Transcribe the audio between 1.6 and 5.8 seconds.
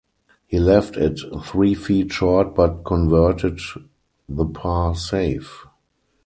feet short but converted the par save.